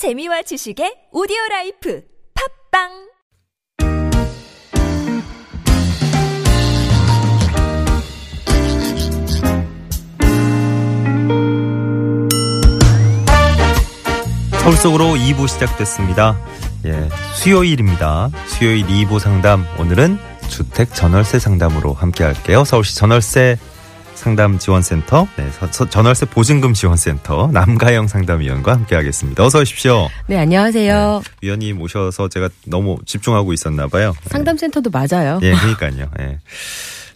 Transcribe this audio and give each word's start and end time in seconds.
재미와 0.00 0.40
지식의 0.40 1.12
오디오 1.12 1.36
life 1.50 2.02
팟빵 2.72 2.88
서울 14.62 14.76
속으로 14.78 15.04
2부 15.16 15.46
시작됐습니다. 15.46 16.38
예, 16.86 17.10
수요일입니다. 17.34 18.30
수요일 18.46 18.86
2부 18.86 19.18
상담. 19.18 19.66
오늘은 19.78 20.18
주택 20.48 20.94
전월세 20.94 21.38
상담으로 21.38 21.92
함께 21.92 22.24
할게요. 22.24 22.64
서울시 22.64 22.96
전월세 22.96 23.58
상담 24.20 24.58
지원센터, 24.58 25.26
네, 25.36 25.48
전월세 25.88 26.26
보증금 26.26 26.74
지원센터 26.74 27.48
남가영 27.52 28.06
상담위원과 28.06 28.72
함께 28.74 28.94
하겠습니다. 28.94 29.42
어서 29.42 29.60
오십시오. 29.60 30.08
네, 30.26 30.36
안녕하세요. 30.36 31.22
위원님 31.40 31.80
오셔서 31.80 32.28
제가 32.28 32.50
너무 32.66 32.98
집중하고 33.06 33.54
있었나 33.54 33.86
봐요. 33.88 34.14
상담센터도 34.26 34.90
맞아요. 34.90 35.40
예, 35.42 35.54
그러니까요. 35.54 36.10
예. 36.20 36.38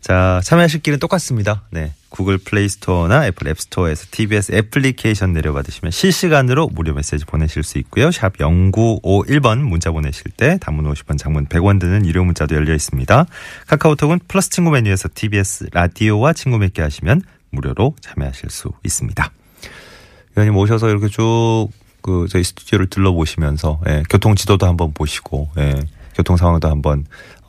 자, 0.04 0.42
참여하실 0.44 0.82
길은 0.82 0.98
똑같습니다. 0.98 1.62
네. 1.70 1.94
구글 2.10 2.36
플레이 2.36 2.68
스토어나 2.68 3.26
애플 3.26 3.48
앱 3.48 3.58
스토어에서 3.58 4.04
TBS 4.10 4.52
애플리케이션 4.52 5.32
내려받으시면 5.32 5.90
실시간으로 5.90 6.68
무료 6.68 6.92
메시지 6.92 7.24
보내실 7.24 7.62
수 7.62 7.78
있고요. 7.78 8.10
샵 8.10 8.36
0951번 8.36 9.60
문자 9.60 9.90
보내실 9.92 10.30
때 10.36 10.58
단문 10.60 10.92
50원, 10.92 11.16
장문 11.16 11.46
100원 11.46 11.80
드는 11.80 12.04
유료 12.04 12.22
문자도 12.22 12.54
열려 12.54 12.74
있습니다. 12.74 13.24
카카오톡은 13.66 14.20
플러스 14.28 14.50
친구 14.50 14.72
메뉴에서 14.72 15.08
TBS 15.14 15.70
라디오와 15.72 16.34
친구 16.34 16.58
맺게 16.58 16.82
하시면 16.82 17.22
무료로 17.48 17.96
참여하실 18.02 18.50
수 18.50 18.72
있습니다. 18.84 19.32
위원님 20.36 20.54
오셔서 20.54 20.90
이렇게 20.90 21.08
쭉 21.08 21.70
그 22.04 22.26
저희 22.28 22.44
스튜디오를 22.44 22.86
둘러보시면서 22.88 23.80
예, 23.88 24.02
교통 24.10 24.34
지도도 24.34 24.66
한번 24.66 24.92
보시고 24.92 25.48
예, 25.56 25.74
교통 26.14 26.36
상황도 26.36 26.68
한번 26.68 27.06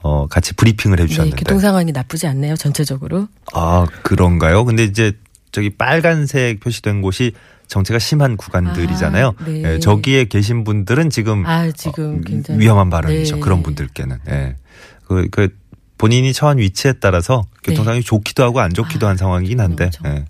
어 0.07 0.27
같이 0.27 0.53
브리핑을 0.53 0.97
네, 0.97 1.03
해주셨는데 1.03 1.37
교통 1.37 1.59
상황이 1.59 1.91
나쁘지 1.91 2.27
않네요, 2.27 2.55
전체적으로. 2.57 3.27
아 3.53 3.87
그런가요? 4.03 4.63
근데 4.63 4.83
이제 4.83 5.13
저기 5.51 5.71
빨간색 5.71 6.59
표시된 6.59 7.01
곳이 7.01 7.31
정체가 7.65 7.97
심한 7.97 8.37
구간들이잖아요. 8.37 9.33
아, 9.35 9.45
네. 9.45 9.63
예, 9.63 9.79
저기에 9.79 10.25
계신 10.25 10.63
분들은 10.63 11.09
지금 11.09 11.43
아, 11.47 11.71
지금 11.71 12.19
어, 12.19 12.21
굉장히 12.23 12.59
위험한 12.59 12.91
발언이죠. 12.91 13.37
네. 13.37 13.41
그런 13.41 13.63
분들께는 13.63 14.19
예. 14.29 14.55
그, 15.07 15.27
그 15.31 15.47
본인이 15.97 16.33
처한 16.33 16.59
위치에 16.59 16.93
따라서 16.93 17.43
교통 17.63 17.83
상황이 17.85 18.03
좋기도 18.03 18.43
하고 18.43 18.59
안 18.59 18.71
좋기도 18.71 18.99
네. 18.99 19.05
아, 19.07 19.09
한 19.09 19.17
상황이긴 19.17 19.59
한데 19.59 19.89
그렇죠. 19.89 20.03
예. 20.05 20.25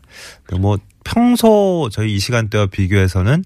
그뭐 0.46 0.78
평소 1.06 1.90
저희 1.94 2.16
이 2.16 2.20
시간대와 2.20 2.66
비교해서는 2.66 3.46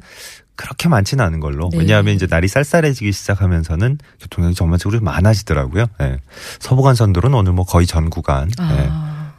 그렇게 0.55 0.89
많지는 0.89 1.23
않은 1.23 1.39
걸로. 1.39 1.69
네. 1.71 1.77
왜냐하면 1.77 2.15
이제 2.15 2.25
날이 2.25 2.47
쌀쌀해지기 2.47 3.11
시작하면서는 3.11 3.99
교통량이 4.19 4.55
전반적으로 4.55 4.99
많아지더라고요. 5.01 5.85
예. 6.01 6.19
서부간선도로는 6.59 7.37
오늘 7.37 7.53
뭐 7.53 7.63
거의 7.63 7.85
전 7.85 8.09
구간 8.09 8.49
아. 8.57 8.77
예. 8.77 8.89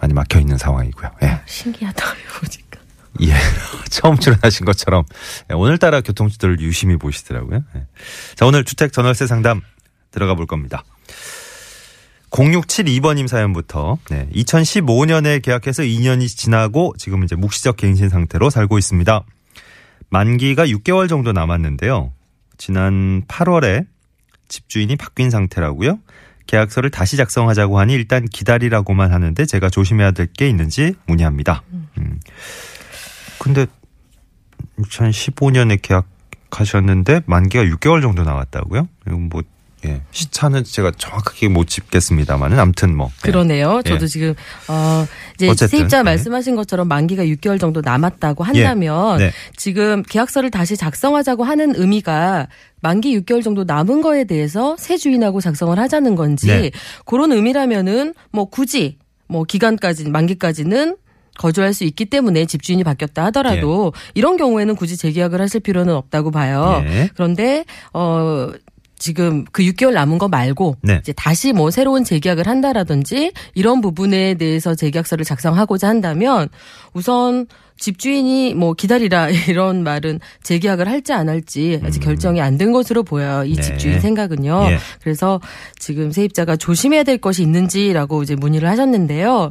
많이 0.00 0.14
막혀 0.14 0.38
있는 0.38 0.56
상황이고요. 0.56 1.10
예. 1.24 1.40
신기하다, 1.44 2.06
보니까. 2.38 2.80
예. 3.22 3.34
처음 3.90 4.16
출연하신 4.18 4.64
것처럼 4.64 5.04
예, 5.50 5.54
오늘따라 5.54 6.00
교통지도를 6.00 6.60
유심히 6.60 6.96
보시더라고요. 6.96 7.64
예. 7.76 7.86
자, 8.36 8.46
오늘 8.46 8.64
주택 8.64 8.92
전월세 8.92 9.26
상담 9.26 9.60
들어가 10.10 10.34
볼 10.34 10.46
겁니다. 10.46 10.84
0672번님 12.30 13.26
사연부터 13.26 13.98
네, 14.10 14.28
2015년에 14.34 15.42
계약해서 15.42 15.82
2년이 15.82 16.28
지나고 16.28 16.94
지금 16.96 17.24
이제 17.24 17.34
묵시적 17.36 17.76
갱신 17.76 18.08
상태로 18.08 18.50
살고 18.50 18.78
있습니다. 18.78 19.24
만기가 20.10 20.66
6개월 20.66 21.08
정도 21.08 21.32
남았는데요. 21.32 22.12
지난 22.56 23.22
8월에 23.26 23.86
집주인이 24.48 24.94
바뀐 24.96 25.30
상태라고요. 25.30 25.98
계약서를 26.46 26.90
다시 26.90 27.16
작성하자고 27.16 27.78
하니 27.78 27.94
일단 27.94 28.24
기다리라고만 28.26 29.12
하는데 29.12 29.44
제가 29.46 29.68
조심해야 29.70 30.10
될 30.12 30.26
게 30.26 30.48
있는지 30.48 30.94
문의합니다. 31.06 31.62
음. 31.98 32.18
근데 33.38 33.66
2015년에 34.78 35.80
계약하셨는데 35.80 37.22
만기가 37.26 37.64
6개월 37.64 38.02
정도 38.02 38.24
나왔다고요? 38.24 38.88
이건 39.06 39.28
뭐 39.28 39.42
예, 39.86 40.02
시차는 40.10 40.64
제가 40.64 40.92
정확하게 40.96 41.48
못 41.48 41.66
짚겠습니다만은 41.66 42.58
아무튼 42.58 42.96
뭐 42.96 43.10
예. 43.24 43.30
그러네요. 43.30 43.82
저도 43.84 44.04
예. 44.04 44.08
지금, 44.08 44.34
어, 44.68 45.06
이제 45.34 45.48
어쨌든, 45.48 45.78
세입자 45.78 45.98
네. 45.98 46.02
말씀하신 46.02 46.54
것처럼 46.56 46.88
만기가 46.88 47.24
6개월 47.24 47.58
정도 47.58 47.80
남았다고 47.80 48.44
한다면 48.44 49.18
네. 49.18 49.32
지금 49.56 50.02
계약서를 50.02 50.50
다시 50.50 50.76
작성하자고 50.76 51.44
하는 51.44 51.74
의미가 51.74 52.48
만기 52.80 53.18
6개월 53.20 53.42
정도 53.42 53.64
남은 53.64 54.02
거에 54.02 54.24
대해서 54.24 54.76
새 54.78 54.96
주인하고 54.96 55.40
작성을 55.40 55.78
하자는 55.78 56.14
건지 56.14 56.46
네. 56.46 56.70
그런 57.06 57.32
의미라면은 57.32 58.14
뭐 58.30 58.46
굳이 58.46 58.98
뭐 59.28 59.44
기간까지 59.44 60.10
만기까지는 60.10 60.96
거주할 61.38 61.72
수 61.72 61.84
있기 61.84 62.04
때문에 62.04 62.44
집주인이 62.44 62.84
바뀌었다 62.84 63.24
하더라도 63.26 63.94
이런 64.14 64.36
경우에는 64.36 64.76
굳이 64.76 64.96
재계약을 64.96 65.40
하실 65.40 65.60
필요는 65.60 65.94
없다고 65.94 66.30
봐요. 66.30 66.82
네. 66.84 67.08
그런데 67.14 67.64
어 67.94 68.50
지금 69.00 69.44
그 69.50 69.64
6개월 69.64 69.94
남은 69.94 70.18
거 70.18 70.28
말고 70.28 70.76
네. 70.82 70.98
이제 71.00 71.12
다시 71.12 71.52
뭐 71.52 71.70
새로운 71.72 72.04
재계약을 72.04 72.46
한다라든지 72.46 73.32
이런 73.54 73.80
부분에 73.80 74.34
대해서 74.34 74.76
재계약서를 74.76 75.24
작성하고자 75.24 75.88
한다면 75.88 76.48
우선 76.92 77.46
집주인이 77.78 78.52
뭐 78.54 78.74
기다리라 78.74 79.30
이런 79.48 79.82
말은 79.82 80.20
재계약을 80.42 80.86
할지 80.86 81.14
안 81.14 81.30
할지 81.30 81.80
아직 81.82 82.00
결정이 82.00 82.40
안 82.40 82.58
된 82.60 82.72
것으로 82.72 83.02
보여요. 83.04 83.42
이 83.44 83.52
음. 83.52 83.56
네. 83.56 83.62
집주인 83.62 84.00
생각은요. 84.00 84.66
예. 84.70 84.78
그래서 85.02 85.40
지금 85.78 86.12
세입자가 86.12 86.56
조심해야 86.56 87.04
될 87.04 87.16
것이 87.16 87.42
있는지라고 87.42 88.22
이제 88.22 88.34
문의를 88.34 88.68
하셨는데요. 88.68 89.50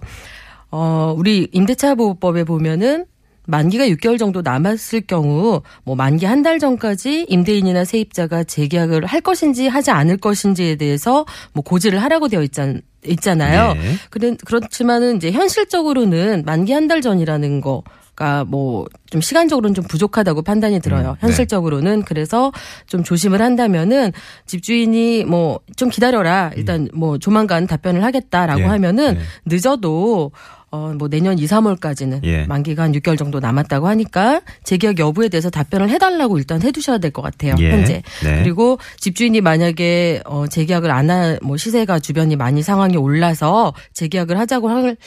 어, 0.70 1.16
우리 1.18 1.48
임대차 1.52 1.96
보호법에 1.96 2.44
보면은 2.44 3.06
만기가 3.50 3.88
6개월 3.88 4.18
정도 4.20 4.42
남았을 4.42 5.02
경우 5.02 5.62
뭐 5.84 5.96
만기 5.96 6.26
한 6.26 6.40
달 6.44 6.58
전까지 6.60 7.26
임대인이나 7.28 7.84
세입자가 7.84 8.46
재계약을 8.46 9.06
할 9.06 9.20
것인지 9.22 9.68
하지 9.68 9.92
않을 9.92 10.18
것인지에 10.18 10.76
대해서 10.76 11.26
뭐 11.54 11.64
고지를 11.64 12.02
하라고 12.04 12.28
되어 12.30 12.44
있잖, 12.44 12.82
있잖아요. 13.06 13.74
네. 13.74 13.96
그런 14.10 14.38
그렇지만은 14.46 15.18
이제 15.18 15.32
현실적으로는 15.32 16.44
만기 16.46 16.72
한 16.74 16.88
달 16.88 17.02
전이라는 17.02 17.62
거. 17.62 17.84
가뭐좀 18.16 19.22
시간적으로는 19.22 19.74
좀 19.74 19.86
부족하다고 19.86 20.42
판단이 20.42 20.82
들어요. 20.82 21.12
음, 21.12 21.14
네. 21.14 21.20
현실적으로는 21.22 22.02
그래서 22.04 22.52
좀 22.86 23.02
조심을 23.02 23.42
한다면은 23.42 24.12
집주인이 24.46 25.24
뭐 25.24 25.60
좀 25.78 25.90
기다려라. 25.90 26.52
일단 26.58 26.90
뭐 26.94 27.18
조만간 27.18 27.66
답변을 27.66 28.04
하겠다라고 28.04 28.60
음. 28.60 28.64
예, 28.66 28.68
하면은 28.68 29.16
예. 29.16 29.20
늦어도 29.46 30.32
어 30.72 30.94
뭐 31.00 31.08
내년 31.08 31.40
2, 31.40 31.46
3월까지는 31.46 32.24
예. 32.24 32.46
만기가 32.46 32.84
한 32.84 32.92
6개월 32.92 33.18
정도 33.18 33.40
남았다고 33.40 33.88
하니까 33.88 34.42
재계약 34.64 35.00
여부에 35.00 35.30
대해서 35.30 35.50
답변을 35.50 35.90
해달라고 35.90 36.38
일단 36.38 36.62
해두셔야 36.62 36.98
될 36.98 37.12
것 37.12 37.22
같아요. 37.22 37.56
예. 37.60 37.72
현재. 37.72 38.04
네. 38.24 38.44
그리고 38.44 38.78
집주인이 38.98 39.42
만약에 39.42 40.22
어 40.26 40.46
재계약을 40.48 40.92
안 40.92 41.10
하, 41.10 41.38
뭐 41.42 41.58
시세가 41.58 42.00
주변이 42.00 42.36
많이 42.36 42.62
상황이 42.62 42.98
올라서 42.98 43.74
재계약을 43.94 44.38
하자고 44.40 44.70
할 44.70 44.98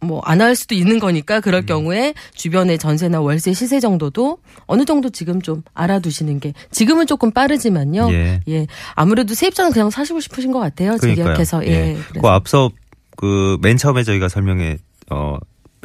뭐안할 0.00 0.54
수도 0.54 0.74
있는 0.74 0.98
거니까 0.98 1.40
그럴 1.40 1.62
음. 1.62 1.66
경우에 1.66 2.14
주변의 2.34 2.78
전세나 2.78 3.20
월세 3.20 3.52
시세 3.54 3.80
정도도 3.80 4.38
어느 4.66 4.84
정도 4.84 5.08
지금 5.10 5.40
좀 5.40 5.62
알아두시는 5.72 6.40
게 6.40 6.52
지금은 6.70 7.06
조금 7.06 7.30
빠르지만요. 7.30 8.12
예. 8.12 8.40
예. 8.48 8.66
아무래도 8.94 9.34
세입자는 9.34 9.72
그냥 9.72 9.90
사시고 9.90 10.20
싶으신 10.20 10.52
것 10.52 10.58
같아요. 10.60 10.98
재계약해서. 10.98 11.66
예. 11.66 11.94
그 11.94 12.08
그래서. 12.10 12.28
앞서 12.28 12.70
그 13.16 13.58
맨 13.62 13.76
처음에 13.76 14.02
저희가 14.02 14.28
설명해 14.28 14.78
어 15.10 15.36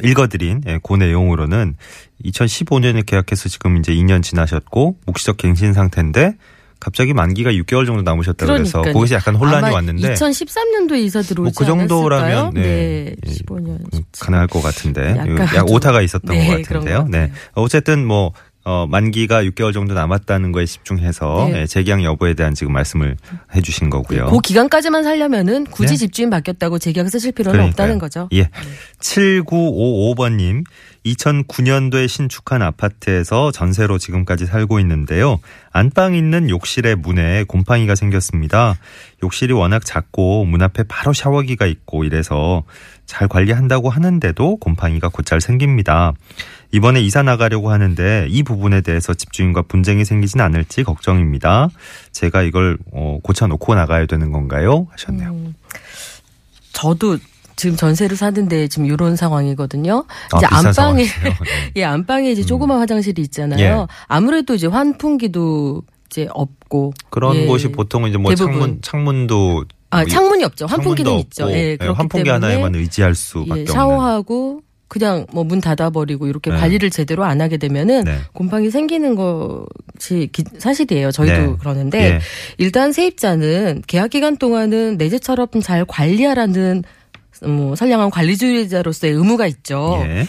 읽어드린 0.02 0.62
예, 0.66 0.78
그 0.82 0.94
내용으로는 0.94 1.76
2015년에 2.24 3.04
계약해서 3.06 3.48
지금 3.48 3.76
이제 3.78 3.92
2년 3.94 4.22
지나셨고 4.22 4.96
묵시적 5.06 5.36
갱신 5.36 5.72
상태인데 5.72 6.36
갑자기 6.80 7.12
만기가 7.12 7.50
6개월 7.52 7.84
정도 7.84 8.00
남으셨다 8.00 8.46
그래서. 8.46 8.80
거기서 8.80 9.16
약간 9.16 9.36
혼란이 9.36 9.70
왔는데 9.72 10.14
2013년도에 10.14 10.98
이사 11.04 11.20
들어오지 11.20 11.52
뭐그 11.54 11.66
정도라면? 11.66 12.54
네. 12.54 12.62
네. 12.62 13.14
예, 13.26 13.30
15년. 13.30 13.80
음, 13.92 14.02
가능할 14.18 14.46
것 14.46 14.62
같은데 14.62 15.10
약간 15.18 15.38
약 15.56 15.70
오타가 15.70 16.00
있었던 16.00 16.34
네, 16.34 16.46
것 16.48 16.62
같은데요. 16.62 16.98
것 17.02 17.10
네. 17.10 17.30
어쨌든 17.52 18.06
뭐 18.06 18.32
어, 18.64 18.86
만기가 18.86 19.42
6개월 19.44 19.72
정도 19.72 19.94
남았다는 19.94 20.52
거에 20.52 20.66
집중해서 20.66 21.48
네. 21.50 21.62
예, 21.62 21.66
재계약 21.66 22.04
여부에 22.04 22.34
대한 22.34 22.54
지금 22.54 22.72
말씀을 22.74 23.16
해주신 23.54 23.88
거고요. 23.88 24.26
그 24.26 24.38
기간까지만 24.40 25.02
살려면은 25.02 25.64
굳이 25.64 25.94
네. 25.94 25.96
집주인 25.96 26.28
바뀌었다고 26.30 26.78
재계약 26.78 27.08
쓰실 27.08 27.32
필요는 27.32 27.52
그러니까요. 27.58 27.70
없다는 27.70 27.98
거죠. 27.98 28.28
예. 28.34 28.50
7955번님, 29.00 30.64
2009년도에 31.04 32.08
신축한 32.08 32.62
아파트에서 32.62 33.50
전세로 33.52 33.98
지금까지 33.98 34.46
살고 34.46 34.80
있는데요. 34.80 35.40
안방 35.72 36.14
있는 36.14 36.50
욕실의 36.50 36.96
문에 36.96 37.44
곰팡이가 37.44 37.94
생겼습니다. 37.94 38.76
욕실이 39.22 39.52
워낙 39.52 39.84
작고 39.84 40.44
문 40.44 40.62
앞에 40.62 40.82
바로 40.84 41.12
샤워기가 41.12 41.66
있고 41.66 42.04
이래서 42.04 42.64
잘 43.06 43.28
관리한다고 43.28 43.90
하는데도 43.90 44.56
곰팡이가 44.56 45.08
곧잘 45.08 45.40
생깁니다. 45.40 46.12
이번에 46.72 47.00
이사 47.00 47.22
나가려고 47.22 47.70
하는데 47.72 48.26
이 48.28 48.42
부분에 48.42 48.80
대해서 48.80 49.14
집주인과 49.14 49.62
분쟁이 49.62 50.04
생기진 50.04 50.40
않을지 50.40 50.84
걱정입니다. 50.84 51.68
제가 52.12 52.42
이걸 52.42 52.78
어, 52.92 53.18
고쳐놓고 53.22 53.74
나가야 53.74 54.06
되는 54.06 54.30
건가요? 54.30 54.86
하셨네요. 54.92 55.30
음, 55.30 55.54
저도 56.72 57.18
지금 57.60 57.76
전세를 57.76 58.16
사는데 58.16 58.68
지금 58.68 58.86
이런 58.86 59.16
상황이거든요. 59.16 60.04
아, 60.32 60.38
이제 60.38 60.46
비싼 60.48 60.66
안방에. 60.86 61.04
예 61.76 61.84
안방에 61.84 62.30
이제 62.32 62.42
조그만 62.42 62.78
화장실이 62.78 63.20
있잖아요. 63.22 63.60
예. 63.82 63.86
아무래도 64.08 64.54
이제 64.54 64.66
환풍기도 64.66 65.82
이제 66.06 66.26
없고 66.32 66.94
그런 67.10 67.36
예. 67.36 67.44
곳이 67.46 67.68
보통 67.70 68.06
이제 68.08 68.16
뭐 68.16 68.30
대부분. 68.34 68.52
창문 68.52 68.78
창문도 68.80 69.64
아뭐 69.90 70.04
창문이 70.06 70.42
없죠. 70.44 70.64
환풍기는 70.66 71.10
없고, 71.12 71.20
있죠. 71.24 71.52
예, 71.52 71.76
그렇기 71.76 71.96
환풍기 71.98 72.24
때문에 72.24 72.46
하나에만 72.46 72.74
의지할 72.76 73.14
수밖에 73.14 73.48
예, 73.48 73.52
없는. 73.64 73.66
샤워하고 73.66 74.62
그냥 74.88 75.26
뭐 75.32 75.44
문 75.44 75.60
닫아버리고 75.60 76.26
이렇게 76.28 76.50
네. 76.50 76.56
관리를 76.56 76.88
제대로 76.90 77.24
안 77.24 77.40
하게 77.42 77.58
되면은 77.58 78.04
네. 78.04 78.18
곰팡이 78.32 78.70
생기는 78.70 79.14
것이 79.14 80.28
기- 80.32 80.44
사실이에요. 80.58 81.12
저희도 81.12 81.34
네. 81.36 81.56
그러는데 81.60 81.98
예. 82.14 82.20
일단 82.58 82.92
세입자는 82.92 83.82
계약 83.86 84.08
기간 84.10 84.36
동안은 84.38 84.96
내 84.96 85.08
집처럼 85.10 85.46
잘 85.62 85.84
관리하라는 85.84 86.82
뭐 87.46 87.74
선량한 87.76 88.10
관리주의자로서의 88.10 89.14
의무가 89.14 89.46
있죠. 89.46 89.98
예. 90.04 90.26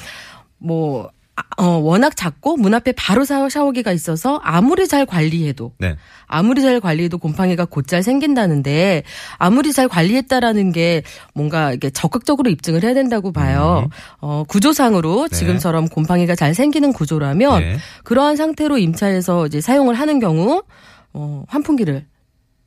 뭐 0.57 1.09
아, 1.35 1.63
어, 1.63 1.77
워낙 1.77 2.15
작고 2.15 2.57
문 2.57 2.73
앞에 2.73 2.91
바로 2.91 3.23
샤워- 3.23 3.49
샤워기가 3.49 3.93
있어서 3.93 4.39
아무리 4.43 4.85
잘 4.87 5.05
관리해도 5.05 5.71
네. 5.79 5.95
아무리 6.27 6.61
잘 6.61 6.79
관리해도 6.81 7.17
곰팡이가 7.17 7.65
곧잘 7.65 8.03
생긴다는데 8.03 9.03
아무리 9.37 9.71
잘 9.73 9.87
관리했다라는 9.87 10.71
게 10.73 11.03
뭔가 11.33 11.71
이게 11.71 11.89
적극적으로 11.89 12.49
입증을 12.49 12.83
해야 12.83 12.93
된다고 12.93 13.31
봐요. 13.31 13.89
어, 14.19 14.43
구조상으로 14.47 15.21
음. 15.23 15.27
네. 15.29 15.35
지금처럼 15.35 15.87
곰팡이가 15.87 16.35
잘 16.35 16.53
생기는 16.53 16.91
구조라면 16.93 17.61
예. 17.61 17.77
그러한 18.03 18.35
상태로 18.35 18.77
임차해서 18.77 19.47
이제 19.47 19.61
사용을 19.61 19.95
하는 19.95 20.19
경우 20.19 20.61
어, 21.13 21.43
환풍기를 21.47 22.05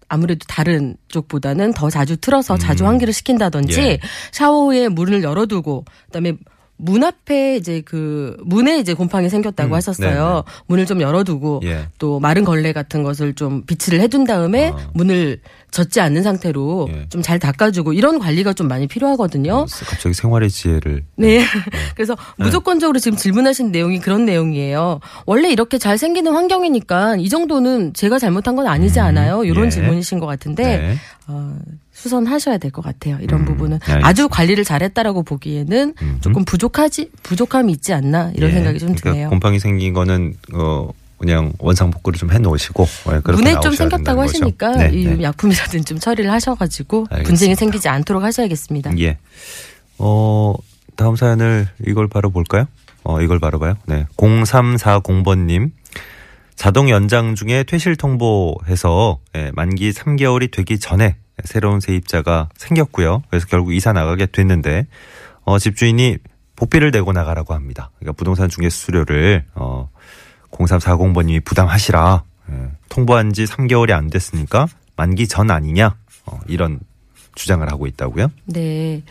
아무래도 0.08 0.44
다른 0.48 0.96
쪽보다는 1.08 1.72
더 1.72 1.90
자주 1.90 2.16
틀어서 2.16 2.56
자주 2.56 2.86
환기를 2.86 3.12
시킨다든지 3.12 3.80
음. 3.80 3.84
예. 3.84 4.00
샤워 4.32 4.66
후에 4.66 4.88
문을 4.88 5.22
열어두고 5.22 5.84
그다음에 6.06 6.34
문 6.76 7.04
앞에 7.04 7.56
이제 7.56 7.82
그 7.84 8.36
문에 8.44 8.78
이제 8.78 8.94
곰팡이 8.94 9.28
생겼다고 9.28 9.70
음, 9.70 9.74
하셨어요. 9.74 10.42
문을 10.66 10.86
좀 10.86 11.00
열어두고 11.00 11.60
예. 11.64 11.88
또 11.98 12.18
마른 12.18 12.44
걸레 12.44 12.72
같은 12.72 13.02
것을 13.02 13.34
좀 13.34 13.64
비치를 13.64 14.00
해둔 14.00 14.24
다음에 14.24 14.70
아. 14.70 14.90
문을 14.92 15.40
젖지 15.70 16.00
않는 16.00 16.22
상태로 16.22 16.88
예. 16.90 17.06
좀잘 17.08 17.38
닦아주고 17.38 17.92
이런 17.92 18.18
관리가 18.18 18.52
좀 18.54 18.66
많이 18.68 18.86
필요하거든요. 18.86 19.66
갑자기 19.86 20.14
생활의 20.14 20.50
지혜를 20.50 21.04
네. 21.16 21.44
그래서 21.94 22.16
무조건적으로 22.36 22.98
지금 22.98 23.16
질문하신 23.16 23.70
내용이 23.70 24.00
그런 24.00 24.24
내용이에요. 24.24 25.00
원래 25.26 25.50
이렇게 25.50 25.78
잘 25.78 25.96
생기는 25.96 26.32
환경이니까 26.32 27.16
이 27.16 27.28
정도는 27.28 27.94
제가 27.94 28.18
잘못한 28.18 28.56
건 28.56 28.66
아니지 28.66 28.98
않아요? 28.98 29.44
이런 29.44 29.66
예. 29.66 29.70
질문이신 29.70 30.18
것 30.18 30.26
같은데 30.26 30.64
네. 30.64 30.96
어, 31.28 31.56
수선하셔야 32.08 32.58
될 32.58 32.70
것 32.70 32.82
같아요. 32.84 33.16
이런 33.22 33.40
음, 33.40 33.44
부분은 33.46 33.78
알겠습니다. 33.80 34.06
아주 34.08 34.28
관리를 34.28 34.62
잘했다라고 34.64 35.22
보기에는 35.22 35.94
음흠. 36.00 36.20
조금 36.20 36.44
부족하지 36.44 37.10
부족함이 37.22 37.72
있지 37.72 37.92
않나 37.94 38.30
이런 38.34 38.50
예. 38.50 38.54
생각이 38.54 38.78
좀 38.78 38.88
그러니까 38.88 39.10
드네요. 39.12 39.30
곰팡이 39.30 39.58
생긴 39.58 39.94
거는 39.94 40.34
어 40.52 40.88
그냥 41.16 41.52
원상 41.58 41.90
복구를 41.90 42.18
좀 42.18 42.30
해놓으시고 42.32 42.86
예, 43.12 43.20
그렇게 43.20 43.42
눈에 43.42 43.58
좀 43.62 43.72
생겼다고. 43.72 44.20
하시니까 44.20 44.72
네, 44.76 44.90
이 44.92 45.06
네. 45.06 45.22
약품이라든 45.22 45.84
좀 45.86 45.98
처리를 45.98 46.30
하셔가지고 46.30 47.06
알겠습니다. 47.08 47.26
분쟁이 47.28 47.54
생기지 47.54 47.88
않도록 47.88 48.22
하셔야겠습니다. 48.22 48.98
예. 48.98 49.16
어, 49.98 50.54
다음 50.96 51.16
사연을 51.16 51.68
이걸 51.86 52.08
바로 52.08 52.30
볼까요? 52.30 52.66
어, 53.04 53.22
이걸 53.22 53.38
바로 53.38 53.58
봐요. 53.58 53.76
네. 53.86 54.06
0340번님. 54.16 55.70
자동 56.56 56.88
연장 56.90 57.34
중에 57.34 57.64
퇴실 57.64 57.96
통보해서 57.96 59.18
예, 59.36 59.50
만기 59.54 59.90
3개월이 59.92 60.50
되기 60.52 60.78
전에 60.78 61.16
새로운 61.42 61.80
세입자가 61.80 62.48
생겼고요. 62.56 63.22
그래서 63.28 63.46
결국 63.46 63.74
이사 63.74 63.92
나가게 63.92 64.26
됐는데 64.26 64.86
어, 65.42 65.58
집주인이 65.58 66.18
복비를 66.56 66.90
내고 66.90 67.12
나가라고 67.12 67.54
합니다. 67.54 67.90
그러니까 67.98 68.12
부동산 68.16 68.48
중개 68.48 68.70
수수료를 68.70 69.44
어, 69.54 69.90
0340번님이 70.52 71.44
부담하시라. 71.44 72.22
예, 72.50 72.70
통보한 72.88 73.32
지 73.32 73.44
3개월이 73.44 73.90
안 73.90 74.08
됐으니까 74.08 74.68
만기 74.96 75.26
전 75.26 75.50
아니냐? 75.50 75.96
어, 76.26 76.40
이런 76.46 76.78
주장을 77.34 77.68
하고 77.70 77.86
있다고요? 77.86 78.30
네. 78.44 79.02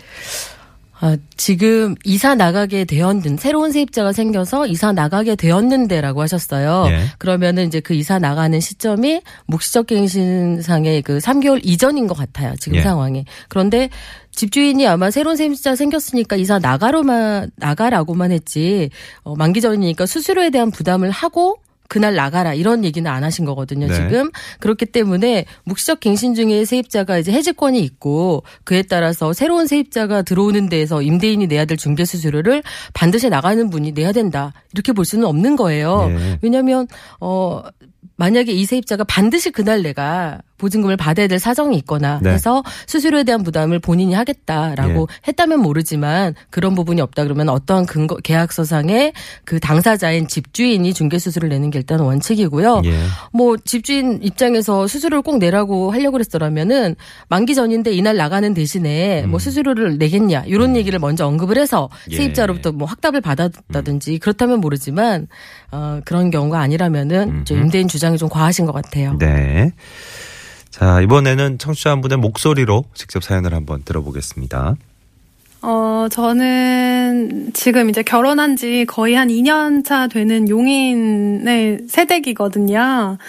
아, 1.00 1.18
지금 1.36 1.95
이사 2.06 2.36
나가게 2.36 2.86
되었는 2.86 3.38
새로운 3.38 3.72
세입자가 3.72 4.13
생겨서 4.13 4.68
이사 4.68 4.92
나가게 4.92 5.36
되었는데라고 5.36 6.22
하셨어요. 6.22 6.86
예. 6.88 7.06
그러면은 7.18 7.68
이제 7.68 7.80
그 7.80 7.94
이사 7.94 8.19
나가는 8.19 8.57
시점이 8.60 9.22
묵시적 9.48 9.88
갱신상의 9.88 11.01
그 11.01 11.18
3개월 11.18 11.60
이전인 11.63 12.07
것 12.07 12.16
같아요. 12.16 12.54
지금 12.60 12.78
예. 12.78 12.81
상황이. 12.81 13.25
그런데 13.50 13.90
집주인이 14.31 14.88
아마 14.88 15.12
새로운 15.12 15.36
세입자 15.36 15.75
생겼으니까 15.75 16.36
이사 16.36 16.60
나가로만 16.60 17.51
나가라고만 17.56 18.31
했지 18.31 18.90
어, 19.24 19.36
만기 19.36 19.62
전이니까 19.62 20.06
수수료에 20.06 20.51
대한 20.51 20.72
부담을 20.72 21.12
하고 21.12 21.57
그날 21.88 22.15
나가라 22.15 22.53
이런 22.53 22.83
얘기는 22.83 23.09
안 23.09 23.24
하신 23.24 23.45
거거든요 23.45 23.88
네. 23.88 23.94
지금 23.94 24.31
그렇기 24.59 24.88
때문에 24.88 25.45
묵시적 25.65 26.00
갱신 26.00 26.35
중에 26.35 26.65
세입자가 26.65 27.18
이제 27.18 27.31
해지권이 27.31 27.80
있고 27.81 28.44
그에 28.63 28.81
따라서 28.81 29.33
새로운 29.33 29.68
세입자가 29.68 30.24
들어오는 30.24 30.69
데에서 30.69 31.01
임대인이 31.01 31.47
내야 31.47 31.65
될 31.65 31.77
중개 31.77 32.06
수수료를 32.06 32.63
반드시 32.94 33.30
나가는 33.30 33.69
분이 33.69 33.91
내야 33.91 34.12
된다 34.12 34.53
이렇게 34.74 34.94
볼 34.94 35.06
수는 35.06 35.25
없는 35.25 35.56
거예요. 35.56 36.07
예. 36.09 36.39
왜냐하면 36.41 36.88
어 37.19 37.62
만약에 38.15 38.51
이 38.51 38.65
세입자가 38.65 39.03
반드시 39.06 39.51
그날 39.51 39.81
내가 39.81 40.41
보증금을 40.63 40.95
받아야 40.95 41.27
될 41.27 41.39
사정이 41.39 41.75
있거나 41.80 42.19
네. 42.24 42.31
해서 42.31 42.63
수수료에 42.88 43.24
대한 43.24 43.44
부담을 43.44 43.80
본인이 43.80 44.13
하겠다라고 44.13 45.07
예. 45.12 45.27
했다면 45.27 45.60
모르지만 45.60 46.36
그런 46.50 46.74
부분이 46.74 47.01
없다 47.01 47.24
그러면 47.24 47.50
어떠한 47.50 47.86
근거 47.86 48.15
계약서상에 48.15 49.12
그 49.44 49.60
당사자인 49.60 50.27
집주인이 50.27 50.94
중개 50.94 51.19
수수료를 51.19 51.50
내는 51.50 51.69
게 51.69 51.80
일단 51.80 52.00
원칙이고요. 52.00 52.83
예. 52.86 52.94
뭐 53.33 53.57
집주인 53.57 54.19
입장에서 54.24 54.88
수수료를 54.88 55.21
꼭 55.21 55.38
내라고 55.38 55.92
하려고 55.92 56.13
그랬더라면은 56.13 56.95
만기 57.27 57.56
전인데 57.56 57.92
이날 57.92 58.16
나가는 58.16 58.54
대신에 58.54 59.25
뭐 59.27 59.39
수수료를 59.39 59.98
내겠냐 59.98 60.44
이런 60.45 60.77
얘기를 60.77 60.98
먼저 61.00 61.27
언급을 61.27 61.57
해서 61.57 61.89
음. 62.07 62.12
예. 62.12 62.16
세입자로부터 62.16 62.71
뭐 62.71 62.88
확답을 62.88 63.19
받았다든지 63.19 64.19
그렇다면 64.19 64.62
모르지만 64.62 65.27
어 65.71 66.00
그런 66.06 66.31
경우가 66.31 66.59
아니라면은 66.59 67.44
저 67.44 67.56
임대인 67.56 67.89
주장이 67.89 68.18
좀 68.18 68.30
과하신 68.30 68.66
것 68.66 68.71
같아요. 68.71 69.18
네. 69.19 69.74
자, 70.73 71.01
이번에는 71.01 71.59
청취자 71.59 71.92
한 71.92 72.01
분의 72.01 72.18
목소리로 72.18 72.85
직접 72.95 73.23
사연을 73.23 73.53
한번 73.53 73.83
들어보겠습니다. 73.83 74.75
어, 75.61 76.07
저는 76.09 77.51
지금 77.53 77.92
이제 77.92 78.01
결혼한 78.01 78.56
지 78.56 78.83
거의 78.87 79.13
한 79.13 79.27
2년 79.27 79.85
차 79.85 80.07
되는 80.07 80.49
용인의 80.49 81.81
새댁이거든요. 81.87 83.19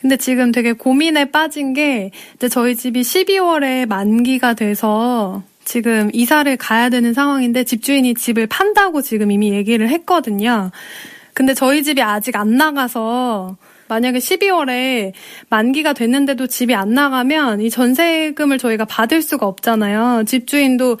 근데 0.00 0.16
지금 0.16 0.50
되게 0.50 0.72
고민에 0.72 1.30
빠진 1.30 1.74
게 1.74 2.10
이제 2.36 2.48
저희 2.48 2.74
집이 2.74 3.02
12월에 3.02 3.86
만기가 3.86 4.54
돼서 4.54 5.42
지금 5.66 6.08
이사를 6.14 6.56
가야 6.56 6.88
되는 6.88 7.12
상황인데 7.12 7.64
집주인이 7.64 8.14
집을 8.14 8.46
판다고 8.46 9.02
지금 9.02 9.30
이미 9.30 9.52
얘기를 9.52 9.90
했거든요. 9.90 10.70
근데 11.34 11.52
저희 11.52 11.82
집이 11.82 12.00
아직 12.00 12.34
안 12.36 12.56
나가서 12.56 13.58
만약에 13.88 14.18
12월에 14.18 15.12
만기가 15.48 15.92
됐는데도 15.92 16.46
집이 16.46 16.74
안 16.74 16.94
나가면 16.94 17.60
이 17.60 17.70
전세금을 17.70 18.58
저희가 18.58 18.84
받을 18.84 19.22
수가 19.22 19.46
없잖아요. 19.46 20.24
집주인도 20.26 20.98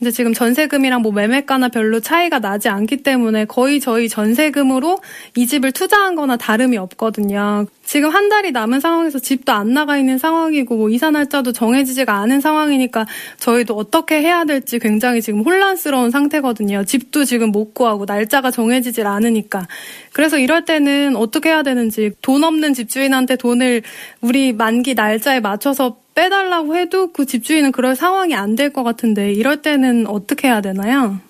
이제 0.00 0.12
지금 0.12 0.32
전세금이랑 0.32 1.02
뭐 1.02 1.10
매매가나 1.10 1.68
별로 1.68 1.98
차이가 1.98 2.38
나지 2.38 2.68
않기 2.68 2.98
때문에 2.98 3.46
거의 3.46 3.80
저희 3.80 4.08
전세금으로 4.08 5.00
이 5.36 5.46
집을 5.46 5.72
투자한 5.72 6.14
거나 6.14 6.36
다름이 6.36 6.76
없거든요. 6.76 7.66
지금 7.84 8.10
한 8.10 8.28
달이 8.28 8.52
남은 8.52 8.80
상황에서 8.80 9.18
집도 9.18 9.52
안 9.52 9.72
나가 9.72 9.96
있는 9.96 10.18
상황이고 10.18 10.76
뭐 10.76 10.90
이사 10.90 11.10
날짜도 11.10 11.52
정해지지가 11.52 12.12
않은 12.14 12.40
상황이니까 12.40 13.06
저희도 13.38 13.74
어떻게 13.74 14.20
해야 14.20 14.44
될지 14.44 14.78
굉장히 14.78 15.20
지금 15.20 15.40
혼란스러운 15.40 16.10
상태거든요. 16.10 16.84
집도 16.84 17.24
지금 17.24 17.50
못 17.50 17.74
구하고 17.74 18.04
날짜가 18.04 18.50
정해지질 18.50 19.06
않으니까. 19.06 19.66
그래서 20.12 20.38
이럴 20.38 20.64
때는 20.64 21.16
어떻게 21.16 21.48
해야 21.48 21.62
되는지 21.62 22.12
돈 22.22 22.44
없는 22.44 22.74
집주인한테 22.74 23.36
돈을 23.36 23.82
우리 24.20 24.52
만기 24.52 24.94
날짜에 24.94 25.40
맞춰서 25.40 25.96
빼달라고 26.18 26.76
해도 26.76 27.12
그 27.12 27.26
집주인은 27.26 27.70
그럴 27.70 27.94
상황이 27.94 28.34
안 28.34 28.56
될 28.56 28.72
것 28.72 28.82
같은데 28.82 29.32
이럴 29.32 29.62
때는 29.62 30.08
어떻게 30.08 30.48
해야 30.48 30.60
되나요? 30.60 31.20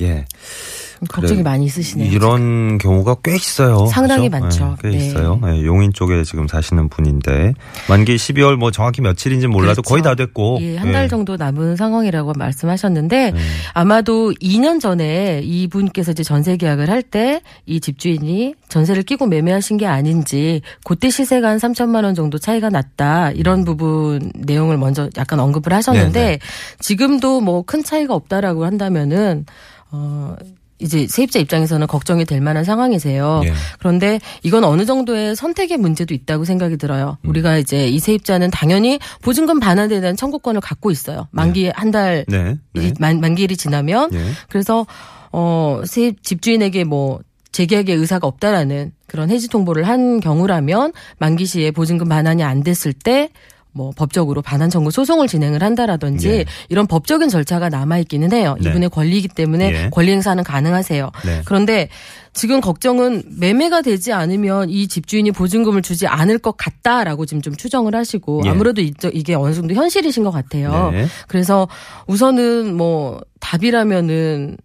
예. 0.00 0.24
걱정이 1.08 1.42
많이 1.42 1.66
있으시네요. 1.66 2.10
이런 2.10 2.78
경우가 2.78 3.16
꽤 3.22 3.34
있어요. 3.36 3.86
상당히 3.86 4.28
그죠? 4.28 4.40
많죠. 4.42 4.76
네, 4.82 4.90
꽤 4.90 4.96
네. 4.98 5.06
있어요. 5.06 5.38
네, 5.44 5.64
용인 5.64 5.92
쪽에 5.92 6.24
지금 6.24 6.48
사시는 6.48 6.88
분인데 6.88 7.54
만기 7.88 8.16
12월 8.16 8.56
뭐 8.56 8.70
정확히 8.70 9.00
며칠인지 9.02 9.46
몰라도 9.46 9.82
그렇죠. 9.82 9.82
거의 9.82 10.02
다 10.02 10.14
됐고. 10.14 10.58
예, 10.62 10.76
한달 10.76 11.04
예. 11.04 11.08
정도 11.08 11.36
남은 11.36 11.76
상황이라고 11.76 12.32
말씀하셨는데 12.36 13.30
네. 13.30 13.38
아마도 13.74 14.32
2년 14.42 14.80
전에 14.80 15.40
이분께서 15.44 16.12
이제 16.12 16.22
전세 16.22 16.56
계약을 16.56 16.88
할 16.90 17.02
때 17.02 17.40
이 17.66 17.80
집주인이 17.80 18.54
전세를 18.68 19.02
끼고 19.04 19.26
매매하신 19.26 19.76
게 19.76 19.86
아닌지 19.86 20.62
그때 20.84 21.10
시세가 21.10 21.48
한 21.48 21.58
3천만 21.58 22.04
원 22.04 22.14
정도 22.14 22.38
차이가 22.38 22.68
났다 22.70 23.30
이런 23.32 23.64
부분 23.64 24.30
내용을 24.34 24.76
먼저 24.78 25.08
약간 25.16 25.38
언급을 25.40 25.72
하셨는데. 25.72 26.38
지금도 26.80 27.40
뭐 27.40 27.62
큰 27.68 27.82
차이가 27.84 28.14
없다라고 28.14 28.64
한다면은 28.64 29.44
어 29.90 30.34
이제 30.80 31.06
세입자 31.08 31.38
입장에서는 31.40 31.86
걱정이 31.86 32.24
될 32.24 32.40
만한 32.40 32.64
상황이세요. 32.64 33.42
예. 33.44 33.52
그런데 33.78 34.20
이건 34.42 34.64
어느 34.64 34.84
정도의 34.84 35.34
선택의 35.34 35.76
문제도 35.76 36.14
있다고 36.14 36.44
생각이 36.44 36.76
들어요. 36.76 37.18
음. 37.22 37.30
우리가 37.30 37.58
이제 37.58 37.88
이 37.88 37.98
세입자는 37.98 38.50
당연히 38.50 38.98
보증금 39.22 39.58
반환에 39.60 40.00
대한 40.00 40.16
청구권을 40.16 40.60
갖고 40.60 40.90
있어요. 40.90 41.28
만기 41.30 41.70
한달 41.74 42.24
네. 42.28 42.56
네. 42.74 42.92
만, 43.00 43.20
만기일이 43.20 43.56
지나면 43.56 44.10
예. 44.12 44.30
그래서 44.48 44.86
어 45.32 45.82
세입 45.84 46.22
집주인에게 46.22 46.84
뭐 46.84 47.20
재계약의 47.52 47.96
의사가 47.96 48.26
없다라는 48.26 48.92
그런 49.06 49.30
해지 49.30 49.48
통보를 49.48 49.88
한 49.88 50.20
경우라면 50.20 50.92
만기 51.18 51.46
시에 51.46 51.70
보증금 51.70 52.08
반환이 52.08 52.42
안 52.44 52.62
됐을 52.62 52.92
때 52.92 53.30
뭐 53.78 53.92
법적으로 53.94 54.42
반환 54.42 54.70
청구 54.70 54.90
소송을 54.90 55.28
진행을 55.28 55.62
한다라든지 55.62 56.28
예. 56.30 56.44
이런 56.68 56.88
법적인 56.88 57.28
절차가 57.28 57.68
남아 57.68 57.98
있기는 58.00 58.32
해요. 58.32 58.56
네. 58.60 58.70
이분의 58.70 58.90
권리이기 58.90 59.28
때문에 59.28 59.84
예. 59.84 59.90
권리 59.92 60.10
행사는 60.10 60.42
가능하세요. 60.42 61.12
네. 61.24 61.42
그런데 61.44 61.88
지금 62.32 62.60
걱정은 62.60 63.22
매매가 63.38 63.82
되지 63.82 64.12
않으면 64.12 64.68
이 64.68 64.88
집주인이 64.88 65.30
보증금을 65.30 65.82
주지 65.82 66.08
않을 66.08 66.38
것 66.38 66.56
같다라고 66.56 67.24
지금 67.24 67.40
좀 67.40 67.54
추정을 67.54 67.94
하시고 67.94 68.42
예. 68.46 68.48
아무래도 68.50 68.80
이- 68.82 68.92
이게 69.12 69.34
어느 69.34 69.54
정도 69.54 69.74
현실이신 69.74 70.24
것 70.24 70.32
같아요. 70.32 70.90
네. 70.90 71.06
그래서 71.28 71.68
우선은 72.08 72.76
뭐 72.76 73.20
답이라면은 73.38 74.56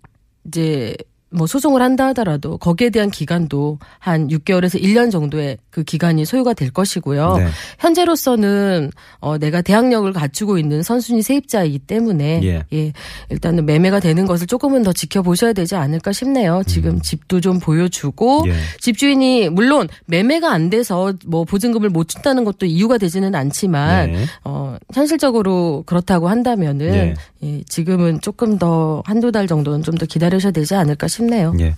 이제 0.48 0.96
뭐 1.34 1.48
소송을 1.48 1.82
한다 1.82 2.08
하더라도 2.08 2.58
거기에 2.58 2.90
대한 2.90 3.10
기간도 3.10 3.80
한 4.00 4.28
6개월에서 4.28 4.82
1년 4.82 5.12
정도의 5.12 5.58
그 5.70 5.84
기간이 5.84 6.26
소요가 6.26 6.54
될 6.54 6.70
것이고요. 6.70 7.38
네. 7.38 7.48
현재로서는 7.80 8.92
어 9.20 9.38
내가 9.38 9.62
대항력을 9.62 10.12
갖추고 10.14 10.58
있는 10.58 10.84
선순위 10.84 11.22
세입자이기 11.22 11.80
때문에 11.80 12.64
예. 12.74 12.94
일단은 13.30 13.66
매매가 13.66 14.00
되는 14.02 14.26
것을 14.26 14.46
조금은 14.46 14.84
더 14.84 14.94
지켜보셔야 14.94 15.54
되지 15.54 15.76
않을까 15.76 16.12
싶네요. 16.12 16.62
지금 16.68 17.02
집도 17.02 17.42
좀 17.42 17.60
보여주고 17.60 18.44
음. 18.44 18.50
예. 18.50 18.54
집주인이 18.80 19.50
물론 19.50 19.88
매매가 20.06 20.52
안 20.52 20.70
돼서 20.70 21.14
뭐 21.26 21.46
보증금을 21.46 21.90
못 21.90 22.08
준다는 22.10 22.44
것도 22.44 22.66
이유가 22.66 22.98
되지는 22.98 23.34
않지만 23.34 24.12
네. 24.12 24.26
어 24.44 24.78
현실적으로 24.94 25.84
그렇다고 25.86 26.28
한다면은 26.28 26.94
예. 26.94 27.14
예, 27.44 27.62
지금은 27.68 28.22
조금 28.22 28.58
더 28.58 29.02
한두 29.06 29.32
달 29.32 29.48
정도는 29.48 29.82
좀 29.82 29.94
더 29.94 30.06
기다리셔야 30.08 30.52
되지 30.52 30.74
않을까 30.76 31.08
싶 31.08 31.23
네요. 31.28 31.54
예. 31.60 31.76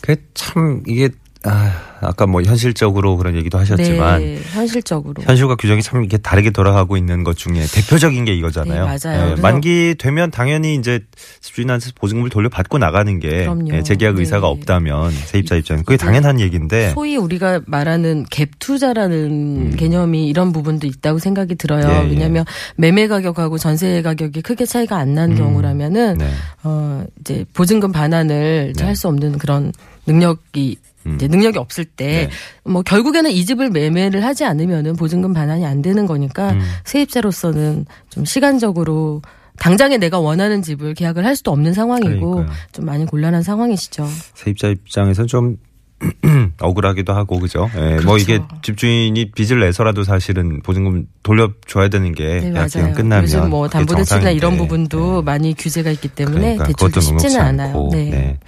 그참 0.00 0.82
이게 0.86 1.10
아, 1.46 1.72
아까 2.00 2.26
뭐 2.26 2.42
현실적으로 2.42 3.16
그런 3.16 3.36
얘기도 3.36 3.58
하셨지만 3.58 4.20
네, 4.20 4.38
현실적으로. 4.52 5.22
현실과 5.22 5.56
규정이 5.56 5.82
참 5.82 6.00
이렇게 6.00 6.18
다르게 6.18 6.50
돌아가고 6.50 6.96
있는 6.96 7.24
것 7.24 7.36
중에 7.36 7.64
대표적인 7.72 8.24
게 8.24 8.34
이거잖아요. 8.34 8.86
네, 8.86 8.98
맞아요. 9.02 9.24
그래서- 9.26 9.42
만기 9.42 9.94
되면 9.98 10.30
당연히 10.30 10.74
이제 10.74 11.00
집주인한테 11.40 11.90
보증금을 11.94 12.30
돌려받고 12.30 12.78
나가는 12.78 13.18
게. 13.18 13.48
예, 13.72 13.82
재계약 13.82 14.14
네. 14.14 14.20
의사가 14.20 14.46
없다면 14.48 15.10
세입자 15.10 15.56
입장에 15.56 15.82
그게 15.82 15.96
당연한 15.96 16.40
얘기인데 16.40 16.90
소위 16.90 17.16
우리가 17.16 17.60
말하는 17.66 18.24
갭 18.26 18.48
투자라는 18.58 19.76
개념이 19.76 20.26
이런 20.28 20.52
부분도 20.52 20.86
있다고 20.86 21.18
생각이 21.18 21.54
들어요. 21.54 21.86
음. 21.86 21.90
예, 21.90 22.06
예. 22.06 22.10
왜냐하면 22.10 22.44
매매 22.76 23.08
가격하고 23.08 23.58
전세 23.58 24.02
가격이 24.02 24.42
크게 24.42 24.66
차이가 24.66 24.96
안 24.96 25.14
나는 25.14 25.36
경우라면은 25.36 26.18
네. 26.18 26.30
어 26.62 27.04
이제 27.20 27.44
보증금 27.54 27.92
반환을 27.92 28.72
네. 28.76 28.84
할수 28.84 29.08
없는 29.08 29.38
그런 29.38 29.72
능력이 30.06 30.76
이제 31.14 31.28
능력이 31.28 31.58
없을 31.58 31.84
때 31.84 32.28
네. 32.64 32.70
뭐 32.70 32.82
결국에는 32.82 33.30
이 33.30 33.44
집을 33.44 33.70
매매를 33.70 34.24
하지 34.24 34.44
않으면은 34.44 34.96
보증금 34.96 35.32
반환이 35.32 35.64
안 35.64 35.80
되는 35.82 36.06
거니까 36.06 36.50
음. 36.52 36.60
세입자로서는 36.84 37.86
좀 38.10 38.24
시간적으로 38.24 39.22
당장에 39.58 39.96
내가 39.96 40.18
원하는 40.18 40.60
집을 40.62 40.94
계약을 40.94 41.24
할 41.24 41.34
수도 41.36 41.50
없는 41.50 41.72
상황이고 41.72 42.30
그러니까요. 42.32 42.56
좀 42.72 42.84
많이 42.84 43.06
곤란한 43.06 43.42
상황이시죠. 43.42 44.06
세입자 44.34 44.68
입장에서 44.68 45.24
좀 45.24 45.56
억울하기도 46.60 47.14
하고 47.14 47.38
그죠. 47.40 47.70
예, 47.74 47.80
뭐 48.04 48.14
그렇죠. 48.14 48.18
이게 48.18 48.42
집주인이 48.62 49.30
빚을 49.32 49.60
내서라도 49.60 50.04
사실은 50.04 50.60
보증금 50.60 51.06
돌려줘야 51.22 51.88
되는 51.88 52.12
게 52.14 52.40
네, 52.40 52.50
계약 52.52 52.66
기간 52.66 52.82
맞아요. 52.82 52.94
끝나면 52.94 53.24
요즘 53.24 53.48
뭐 53.48 53.66
담보대출이나 53.66 54.30
이런. 54.30 54.58
부분도 54.58 55.18
예. 55.20 55.22
많이 55.24 55.54
규제가 55.54 55.90
있기 55.92 56.08
때문에 56.08 56.56
그러니까 56.56 56.64
대출도 56.66 57.00
쉽지는 57.00 57.40
않아요. 57.40 57.68
않고. 57.68 57.88
네. 57.92 58.04
네. 58.10 58.38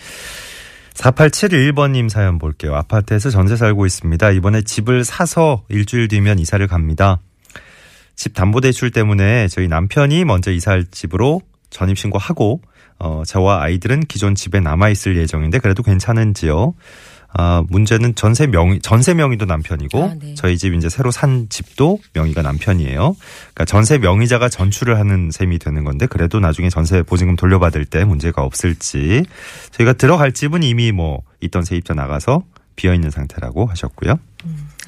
4871번님 0.98 2.08
사연 2.08 2.38
볼게요. 2.38 2.74
아파트에서 2.74 3.30
전세 3.30 3.56
살고 3.56 3.86
있습니다. 3.86 4.30
이번에 4.32 4.62
집을 4.62 5.04
사서 5.04 5.64
일주일 5.68 6.08
뒤면 6.08 6.40
이사를 6.40 6.66
갑니다. 6.66 7.20
집 8.16 8.34
담보대출 8.34 8.90
때문에 8.90 9.46
저희 9.46 9.68
남편이 9.68 10.24
먼저 10.24 10.50
이사할 10.50 10.86
집으로 10.90 11.40
전입신고하고, 11.70 12.60
어, 12.98 13.22
저와 13.24 13.62
아이들은 13.62 14.00
기존 14.06 14.34
집에 14.34 14.58
남아있을 14.58 15.16
예정인데 15.16 15.60
그래도 15.60 15.84
괜찮은지요? 15.84 16.74
아, 17.34 17.62
문제는 17.68 18.14
전세 18.14 18.46
명의, 18.46 18.80
전세 18.80 19.14
명의도 19.14 19.44
남편이고, 19.44 20.02
아, 20.02 20.14
네. 20.18 20.34
저희 20.34 20.56
집 20.56 20.74
이제 20.74 20.88
새로 20.88 21.10
산 21.10 21.48
집도 21.50 21.98
명의가 22.14 22.42
남편이에요. 22.42 23.16
그러니까 23.18 23.64
전세 23.66 23.98
명의자가 23.98 24.48
전출을 24.48 24.98
하는 24.98 25.30
셈이 25.30 25.58
되는 25.58 25.84
건데, 25.84 26.06
그래도 26.06 26.40
나중에 26.40 26.70
전세 26.70 27.02
보증금 27.02 27.36
돌려받을 27.36 27.84
때 27.84 28.04
문제가 28.04 28.42
없을지. 28.42 29.24
저희가 29.72 29.92
들어갈 29.92 30.32
집은 30.32 30.62
이미 30.62 30.90
뭐, 30.90 31.22
있던 31.40 31.62
세입자 31.62 31.94
나가서 31.94 32.42
비어 32.78 32.94
있는 32.94 33.10
상태라고 33.10 33.66
하셨고요. 33.66 34.20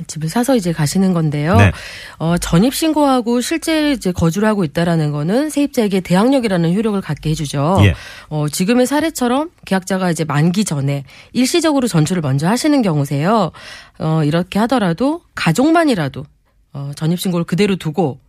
집을 0.06 0.28
사서 0.28 0.54
이제 0.54 0.72
가시는 0.72 1.12
건데요. 1.12 1.56
네. 1.56 1.72
어, 2.18 2.38
전입 2.38 2.72
신고하고 2.72 3.40
실제 3.40 3.90
이제 3.90 4.12
거주를 4.12 4.46
하고 4.46 4.62
있다라는 4.62 5.10
거는 5.10 5.50
세입자에게 5.50 6.00
대항력이라는 6.00 6.72
효력을 6.72 6.98
갖게 7.00 7.30
해주죠. 7.30 7.80
예. 7.82 7.94
어, 8.28 8.48
지금의 8.48 8.86
사례처럼 8.86 9.50
계약자가 9.66 10.08
이제 10.12 10.22
만기 10.24 10.64
전에 10.64 11.04
일시적으로 11.32 11.88
전출을 11.88 12.22
먼저 12.22 12.48
하시는 12.48 12.80
경우세요. 12.80 13.50
어, 13.98 14.22
이렇게 14.24 14.60
하더라도 14.60 15.22
가족만이라도 15.34 16.24
어, 16.72 16.92
전입 16.94 17.18
신고를 17.18 17.44
그대로 17.44 17.74
두고 17.74 18.20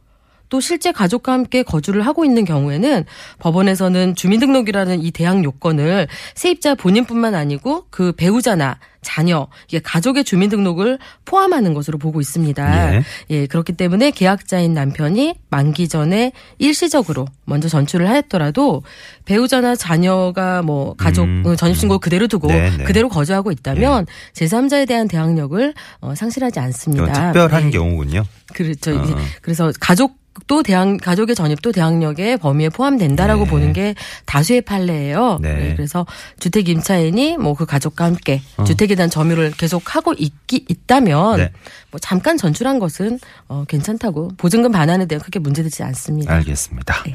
또 0.51 0.59
실제 0.59 0.91
가족과 0.91 1.31
함께 1.31 1.63
거주를 1.63 2.05
하고 2.05 2.25
있는 2.25 2.43
경우에는 2.43 3.05
법원에서는 3.39 4.15
주민등록이라는 4.15 5.01
이 5.01 5.09
대항 5.11 5.45
요건을 5.45 6.07
세입자 6.35 6.75
본인뿐만 6.75 7.35
아니고 7.35 7.85
그 7.89 8.11
배우자나 8.11 8.77
자녀, 9.01 9.47
이게 9.67 9.79
가족의 9.79 10.23
주민등록을 10.23 10.99
포함하는 11.25 11.73
것으로 11.73 11.97
보고 11.97 12.21
있습니다. 12.21 12.95
예. 12.95 13.03
예, 13.31 13.47
그렇기 13.47 13.73
때문에 13.73 14.11
계약자인 14.11 14.73
남편이 14.73 15.35
만기 15.49 15.87
전에 15.87 16.33
일시적으로 16.59 17.25
먼저 17.45 17.67
전출을 17.67 18.07
하였더라도 18.07 18.83
배우자나 19.25 19.75
자녀가 19.75 20.61
뭐 20.61 20.93
가족 20.95 21.23
음, 21.23 21.43
어, 21.45 21.55
전입신고 21.55 21.97
그대로 21.97 22.27
두고 22.27 22.47
네, 22.49 22.69
네. 22.77 22.83
그대로 22.83 23.09
거주하고 23.09 23.51
있다면 23.51 24.05
제3자에 24.33 24.87
대한 24.87 25.07
대항력을 25.07 25.73
어, 26.01 26.13
상실하지 26.13 26.59
않습니다. 26.59 27.31
특별한 27.31 27.65
네. 27.65 27.71
경우군요. 27.71 28.23
그렇죠. 28.53 28.97
어. 28.97 29.03
그래서 29.41 29.71
가족 29.79 30.20
도 30.47 30.63
대항 30.63 30.95
가족의 30.97 31.35
전입도 31.35 31.73
대항력의 31.73 32.37
범위에 32.37 32.69
포함된다라고 32.69 33.43
네. 33.43 33.49
보는 33.49 33.73
게 33.73 33.95
다수의 34.25 34.61
판례예요. 34.61 35.39
네. 35.41 35.53
네, 35.55 35.75
그래서 35.75 36.05
주택 36.39 36.69
임차인이 36.69 37.37
뭐 37.37 37.53
그 37.53 37.65
가족과 37.65 38.05
함께 38.05 38.41
주택에 38.65 38.95
대한 38.95 39.09
점유를 39.09 39.51
계속 39.51 39.93
하고 39.95 40.13
있기 40.17 40.65
있다면 40.69 41.17
어. 41.19 41.35
네. 41.37 41.51
뭐 41.91 41.99
잠깐 41.99 42.37
전출한 42.37 42.79
것은 42.79 43.19
어 43.49 43.65
괜찮다고 43.67 44.31
보증금 44.37 44.71
반환에 44.71 45.05
대한 45.05 45.21
크게 45.21 45.39
문제되지 45.39 45.83
않습니다. 45.83 46.33
알겠습니다. 46.33 47.03
네. 47.03 47.13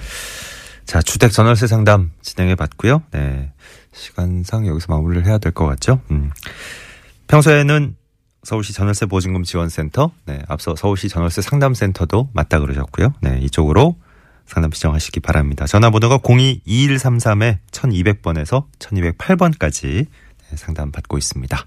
자, 0.84 1.00
주택 1.02 1.32
전월세 1.32 1.66
상담 1.66 2.12
진행해 2.22 2.54
봤고요. 2.54 3.02
네. 3.12 3.50
시간상 3.92 4.66
여기서 4.66 4.86
마무리를 4.90 5.26
해야 5.26 5.38
될 5.38 5.52
것 5.52 5.64
같죠? 5.66 6.00
음. 6.10 6.30
평소에는 7.28 7.96
서울시 8.46 8.72
전월세 8.72 9.06
보증금 9.06 9.42
지원센터, 9.42 10.12
네, 10.24 10.40
앞서 10.46 10.76
서울시 10.76 11.08
전월세 11.08 11.42
상담센터도 11.42 12.30
맞다 12.32 12.60
그러셨고요. 12.60 13.12
네, 13.20 13.40
이쪽으로 13.42 13.96
상담 14.46 14.70
신청하시기 14.70 15.18
바랍니다. 15.18 15.66
전화번호가 15.66 16.18
022133에 16.18 17.58
1200번에서 17.72 18.66
1208번까지 18.78 20.06
네, 20.06 20.56
상담 20.56 20.92
받고 20.92 21.18
있습니다. 21.18 21.66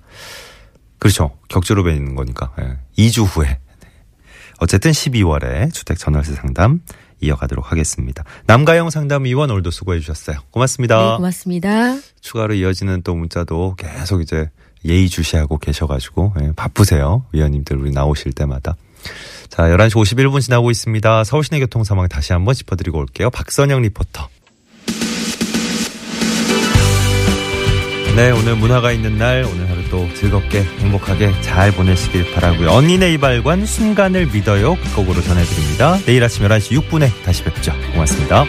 그렇죠. 1.00 1.38
격주로 1.50 1.84
뵈는 1.84 2.16
거니까. 2.16 2.54
예. 2.62 2.78
2주 2.98 3.26
후에. 3.26 3.48
네. 3.48 3.90
어쨌든 4.60 4.92
12월에 4.92 5.74
주택 5.74 5.98
전월세 5.98 6.34
상담 6.36 6.80
이어가도록 7.20 7.74
하겠습니다. 7.74 8.24
남가영 8.46 8.90
상담위원 8.90 9.52
오늘도 9.52 9.72
수고해 9.72 10.00
주셨어요. 10.00 10.38
고맙습니다. 10.52 10.98
네, 10.98 11.18
고맙습니다. 11.18 11.98
추가로 12.22 12.54
이어지는 12.54 13.02
또 13.02 13.16
문자도 13.16 13.76
계속 13.76 14.22
이제 14.22 14.50
예의주시하고 14.86 15.58
계셔가지고 15.58 16.34
예, 16.42 16.52
바쁘세요. 16.56 17.26
위원님들 17.32 17.78
우리 17.78 17.92
나오실 17.92 18.34
때마다. 18.34 18.76
자, 19.50 19.64
11시 19.64 19.92
51분 19.92 20.42
지나고 20.42 20.72
있습니다. 20.72 21.24
서울시내 21.24 21.60
교통 21.60 21.84
상황 21.84 22.08
다시 22.08 22.34
한번 22.34 22.54
짚어드리고 22.54 23.00
올게요. 23.00 23.30
박선영 23.30 23.82
리포터. 23.82 24.30
네, 28.16 28.32
오늘 28.32 28.56
문화가 28.56 28.92
있는 28.92 29.18
날, 29.18 29.46
오늘 29.46 29.70
하루 29.70 29.88
또 29.90 30.14
즐겁게 30.16 30.64
행복하게 30.64 31.40
잘 31.42 31.72
보내시길 31.72 32.34
바라고요. 32.34 32.70
언니네 32.70 33.14
이발관 33.14 33.66
순간을 33.66 34.28
믿어요. 34.28 34.76
끝곡으로 34.76 35.22
전해드립니다. 35.22 35.98
내일 36.06 36.24
아침 36.24 36.46
11시 36.46 36.82
6분에 36.82 37.10
다시 37.24 37.44
뵙죠. 37.44 37.72
고맙습니다. 37.94 38.46